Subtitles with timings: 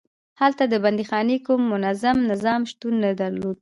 [0.41, 3.57] هلته د بندیخانې کوم منظم نظام شتون نه درلود.